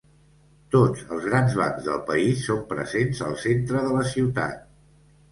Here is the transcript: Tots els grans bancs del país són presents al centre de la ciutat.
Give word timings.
Tots 0.75 1.01
els 1.15 1.25
grans 1.25 1.57
bancs 1.59 1.89
del 1.89 1.99
país 2.07 2.41
són 2.47 2.63
presents 2.71 3.21
al 3.27 3.35
centre 3.43 3.83
de 3.89 3.93
la 3.99 4.07
ciutat. 4.15 4.65